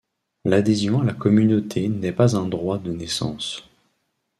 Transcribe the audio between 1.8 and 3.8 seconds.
n’est pas un droit de naissance.